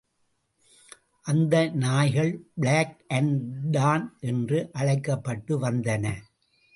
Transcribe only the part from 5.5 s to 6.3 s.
வந்தன.